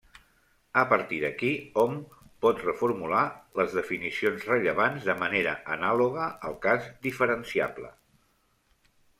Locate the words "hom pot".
1.81-2.63